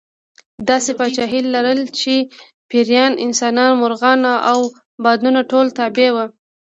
[0.69, 2.13] داسې پاچاهي یې لرله چې
[2.69, 4.19] پېریان، انسانان، مرغان
[4.51, 4.59] او
[5.03, 6.25] بادونه ټول تابع وو.